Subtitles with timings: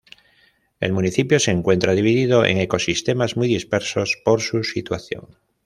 [0.79, 5.37] El municipio se encuentra dividido en ecosistemas muy dispersos por su situación.